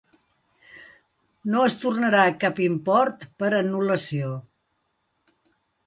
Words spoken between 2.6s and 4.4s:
import per anul·lació.